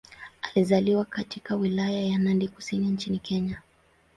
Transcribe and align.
Alizaliwa 0.41 1.05
katika 1.05 1.55
Wilaya 1.55 2.01
ya 2.01 2.17
Nandi 2.17 2.47
Kusini 2.47 2.87
nchini 2.87 3.19
Kenya. 3.19 3.61